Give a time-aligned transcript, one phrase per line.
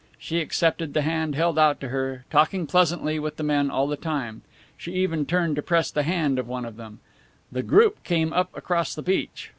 [0.17, 3.95] She accepted the hand held out to her, talking pleasantly with the men all the
[3.95, 4.41] time.
[4.75, 7.01] She even turned to press the hand of one of them.
[7.51, 9.49] The group came up across the beach.